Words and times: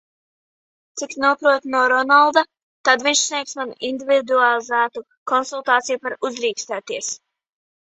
Cik 1.01 1.11
nopratu 1.23 1.67
no 1.73 1.81
Ronalda, 1.93 2.43
tad 2.89 3.05
viņš 3.09 3.21
sniegs 3.27 3.55
man 3.61 3.75
individualizētu 3.91 5.07
konsultāciju 5.35 6.03
par 6.09 6.19
"Uzdrīkstēties". 6.33 7.15